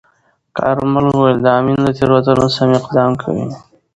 کارمل 0.57 1.05
وویل، 1.09 1.37
د 1.41 1.47
امین 1.57 1.77
له 1.85 1.91
تیروتنو 1.97 2.45
سم 2.55 2.69
اقدام 2.79 3.11
کوي. 3.21 3.47